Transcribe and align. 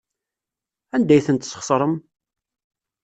Anda 0.95 1.13
ay 1.13 1.23
tent-tesxeṣrem? 1.25 1.95